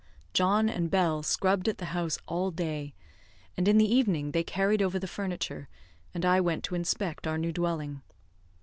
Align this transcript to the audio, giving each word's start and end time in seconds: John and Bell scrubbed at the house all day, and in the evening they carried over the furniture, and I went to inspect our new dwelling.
John 0.33 0.67
and 0.67 0.89
Bell 0.89 1.21
scrubbed 1.21 1.67
at 1.67 1.77
the 1.77 1.85
house 1.93 2.17
all 2.27 2.49
day, 2.49 2.95
and 3.55 3.67
in 3.67 3.77
the 3.77 3.85
evening 3.93 4.31
they 4.31 4.41
carried 4.43 4.81
over 4.81 4.97
the 4.97 5.05
furniture, 5.05 5.69
and 6.11 6.25
I 6.25 6.41
went 6.41 6.63
to 6.63 6.73
inspect 6.73 7.27
our 7.27 7.37
new 7.37 7.51
dwelling. 7.51 8.01